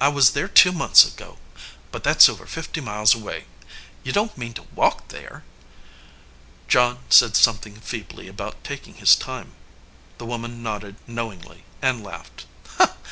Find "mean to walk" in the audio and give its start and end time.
4.36-5.06